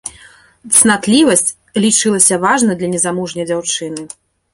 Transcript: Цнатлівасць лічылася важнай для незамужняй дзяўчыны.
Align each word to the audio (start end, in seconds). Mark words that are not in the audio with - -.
Цнатлівасць 0.77 1.53
лічылася 1.83 2.39
важнай 2.45 2.79
для 2.79 2.89
незамужняй 2.95 3.45
дзяўчыны. 3.51 4.09